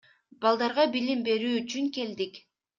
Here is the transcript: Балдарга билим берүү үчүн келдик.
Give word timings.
Балдарга 0.45 0.85
билим 0.95 1.23
берүү 1.29 1.53
үчүн 1.61 1.95
келдик. 2.01 2.45